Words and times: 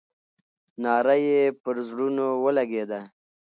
ناره 0.83 1.15
یې 1.27 1.41
پر 1.61 1.75
زړونو 1.89 2.25
ولګېده. 2.43 3.01